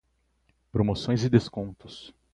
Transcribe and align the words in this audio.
Promoções 0.71 1.23
e 1.23 1.29
descontos 1.29 2.11